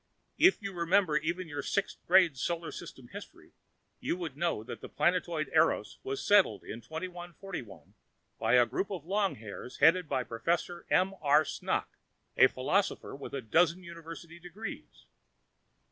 [0.39, 3.51] If you remembered even your sixth grade Solar System history,
[3.99, 7.93] you would know that the planetoid Eros was settled in 2141
[8.39, 10.81] by a group of longhairs headed by Prof.
[10.89, 11.13] M.
[11.21, 11.43] R.
[11.45, 11.85] Snock,
[12.35, 15.05] a philosopher with a dozen university degrees.